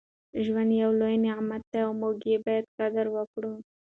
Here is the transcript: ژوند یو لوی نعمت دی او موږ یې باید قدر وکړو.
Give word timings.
ژوند 0.45 0.71
یو 0.83 0.91
لوی 0.99 1.15
نعمت 1.25 1.63
دی 1.71 1.79
او 1.85 1.91
موږ 2.01 2.15
یې 2.29 2.37
باید 2.45 2.65
قدر 2.77 3.05
وکړو. 3.15 3.53